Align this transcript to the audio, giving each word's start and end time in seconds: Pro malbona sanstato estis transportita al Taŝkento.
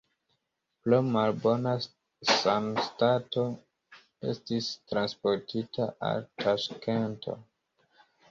Pro 0.85 0.97
malbona 1.15 1.73
sanstato 2.37 3.43
estis 4.31 4.71
transportita 4.93 5.87
al 6.11 6.27
Taŝkento. 6.45 7.37